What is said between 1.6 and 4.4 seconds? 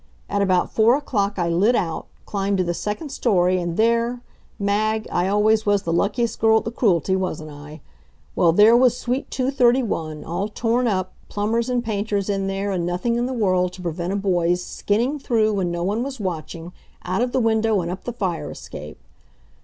out, climbed to the second story and there